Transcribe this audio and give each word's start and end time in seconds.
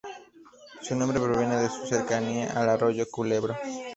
Su 0.81 0.95
nombre 0.95 1.19
proviene 1.19 1.57
de 1.57 1.69
su 1.69 1.85
cercanía 1.85 2.53
al 2.59 2.69
arroyo 2.69 3.05
Culebro. 3.11 3.55